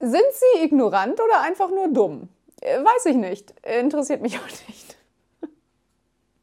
[0.00, 2.28] Sind sie ignorant oder einfach nur dumm?
[2.60, 3.54] Äh, weiß ich nicht.
[3.62, 4.87] Interessiert mich auch nicht.